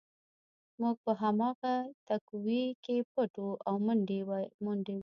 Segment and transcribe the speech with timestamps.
[0.81, 1.73] موږ په هماغه
[2.07, 4.43] تهکوي کې پټ وو او منډې وې